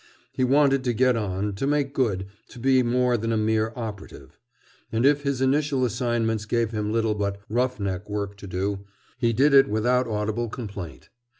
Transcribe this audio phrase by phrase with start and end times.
[0.31, 4.39] He wanted to get on, to make good, to be more than a mere "operative."
[4.91, 8.79] And if his initial assignments gave him little but "rough neck" work to do,
[9.19, 11.09] he did it without audible complaint.